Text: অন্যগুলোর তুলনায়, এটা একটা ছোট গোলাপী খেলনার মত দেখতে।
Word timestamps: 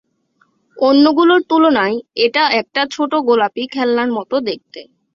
অন্যগুলোর 0.77 1.41
তুলনায়, 1.49 1.95
এটা 2.25 2.43
একটা 2.59 2.81
ছোট 2.91 3.11
গোলাপী 3.27 3.63
খেলনার 3.73 4.09
মত 4.17 4.31
দেখতে। 4.49 4.79